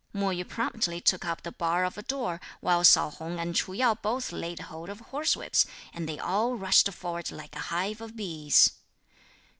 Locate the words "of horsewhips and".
4.89-6.09